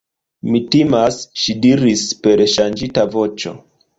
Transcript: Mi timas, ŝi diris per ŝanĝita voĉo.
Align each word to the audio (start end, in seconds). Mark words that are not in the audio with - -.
Mi 0.53 0.61
timas, 0.75 1.19
ŝi 1.41 1.55
diris 1.67 2.05
per 2.23 2.43
ŝanĝita 2.57 3.07
voĉo. 3.17 3.57